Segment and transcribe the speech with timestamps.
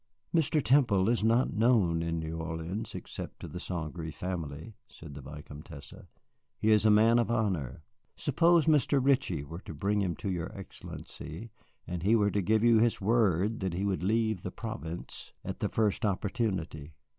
[0.33, 0.63] "Mr.
[0.63, 3.93] Temple is not known in New Orleans except to the St.
[3.93, 5.93] Gré family," said the Vicomtesse.
[6.57, 7.83] "He is a man of honor.
[8.15, 8.99] Suppose Mr.
[8.99, 11.51] Ritchie were to bring him to your Excellency,
[11.85, 15.59] and he were to give you his word that he would leave the province at
[15.59, 16.93] the first opportunity?